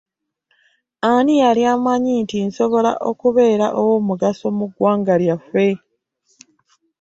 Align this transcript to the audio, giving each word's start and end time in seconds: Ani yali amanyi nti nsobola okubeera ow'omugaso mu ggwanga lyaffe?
Ani 1.11 1.33
yali 1.43 1.61
amanyi 1.73 2.13
nti 2.23 2.37
nsobola 2.47 2.91
okubeera 3.09 3.67
ow'omugaso 3.79 4.47
mu 4.57 4.65
ggwanga 4.69 5.13
lyaffe? 5.21 5.67